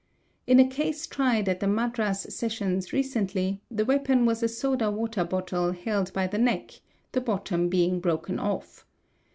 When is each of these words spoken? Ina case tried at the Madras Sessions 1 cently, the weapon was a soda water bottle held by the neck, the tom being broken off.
Ina 0.49 0.65
case 0.65 1.05
tried 1.05 1.47
at 1.47 1.59
the 1.59 1.67
Madras 1.67 2.21
Sessions 2.33 2.91
1 2.91 3.03
cently, 3.03 3.59
the 3.69 3.85
weapon 3.85 4.25
was 4.25 4.41
a 4.41 4.47
soda 4.47 4.89
water 4.89 5.23
bottle 5.23 5.73
held 5.73 6.11
by 6.11 6.25
the 6.25 6.39
neck, 6.39 6.81
the 7.11 7.21
tom 7.45 7.69
being 7.69 7.99
broken 7.99 8.39
off. 8.39 8.83